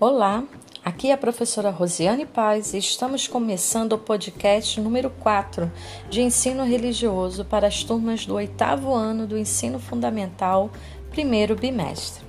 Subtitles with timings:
[0.00, 0.44] Olá,
[0.84, 5.68] aqui é a professora Rosiane Paz e estamos começando o podcast número 4
[6.08, 10.70] de ensino religioso para as turmas do oitavo ano do ensino fundamental,
[11.10, 12.24] primeiro bimestre.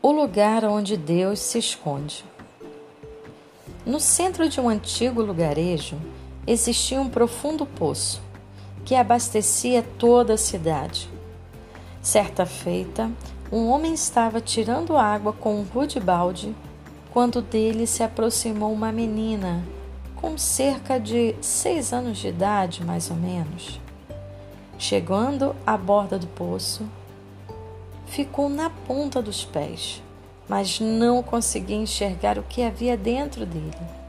[0.00, 2.24] O lugar onde Deus se esconde.
[3.84, 5.98] No centro de um antigo lugarejo,
[6.46, 8.22] existia um profundo poço
[8.84, 11.10] que abastecia toda a cidade.
[12.00, 13.10] Certa feita,
[13.50, 16.54] um homem estava tirando água com um rude balde
[17.12, 19.64] quando dele se aproximou uma menina
[20.14, 23.80] com cerca de seis anos de idade, mais ou menos.
[24.78, 26.86] Chegando à borda do poço,
[28.06, 30.02] ficou na ponta dos pés,
[30.48, 34.05] mas não conseguia enxergar o que havia dentro dele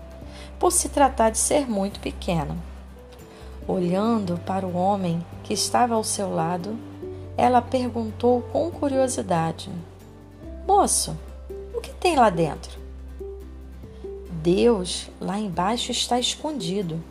[0.60, 2.58] por se tratar de ser muito pequena.
[3.68, 6.78] Olhando para o homem que estava ao seu lado,
[7.36, 9.70] ela perguntou com curiosidade:
[10.66, 11.18] Moço,
[11.76, 12.80] o que tem lá dentro?
[14.42, 17.04] Deus lá embaixo está escondido.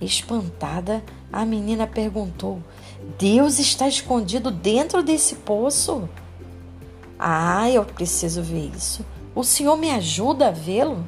[0.00, 2.60] Espantada, a menina perguntou:
[3.18, 6.08] Deus está escondido dentro desse poço?
[7.18, 9.04] Ah, eu preciso ver isso.
[9.34, 11.06] O senhor me ajuda a vê-lo?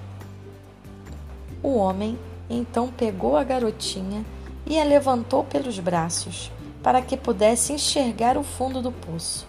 [1.63, 4.25] O homem então pegou a garotinha
[4.67, 6.51] e a levantou pelos braços
[6.83, 9.47] para que pudesse enxergar o fundo do poço.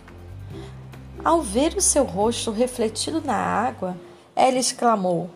[1.24, 3.96] Ao ver o seu rosto refletido na água,
[4.36, 5.30] ela exclamou: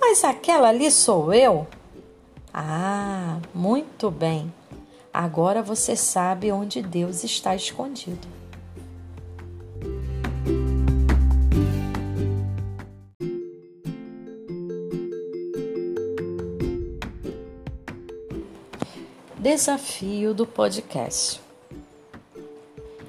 [0.00, 1.66] Mas aquela ali sou eu?
[2.52, 4.52] Ah, muito bem.
[5.12, 8.41] Agora você sabe onde Deus está escondido.
[19.42, 21.40] Desafio do podcast.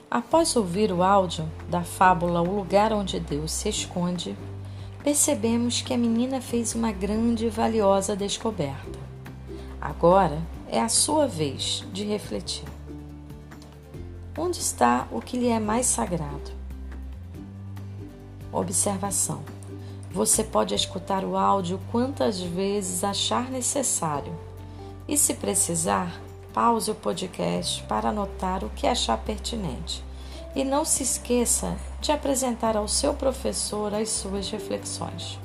[0.10, 4.36] Após ouvir o áudio da fábula O Lugar Onde Deus se Esconde,
[5.04, 8.98] percebemos que a menina fez uma grande e valiosa descoberta.
[9.80, 12.66] Agora é a sua vez de refletir.
[14.36, 16.52] Onde está o que lhe é mais sagrado?
[18.52, 19.44] Observação:
[20.12, 24.34] você pode escutar o áudio quantas vezes achar necessário
[25.08, 26.23] e, se precisar,
[26.54, 30.04] pause o podcast para anotar o que achar pertinente.
[30.56, 35.40] E não se esqueça de apresentar ao seu professor as suas reflexões.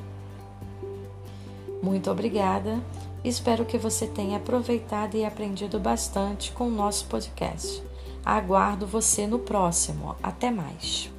[1.82, 2.78] Muito obrigada.
[3.24, 7.82] Espero que você tenha aproveitado e aprendido bastante com o nosso podcast.
[8.24, 10.14] Aguardo você no próximo.
[10.22, 11.10] Até mais.